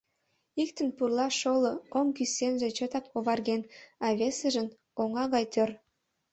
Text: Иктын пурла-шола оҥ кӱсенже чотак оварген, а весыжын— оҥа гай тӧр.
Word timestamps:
Иктын 0.61 0.89
пурла-шола 0.97 1.73
оҥ 1.97 2.07
кӱсенже 2.17 2.69
чотак 2.77 3.05
оварген, 3.17 3.61
а 4.05 4.07
весыжын— 4.19 4.67
оҥа 5.01 5.23
гай 5.33 5.45
тӧр. 5.53 5.69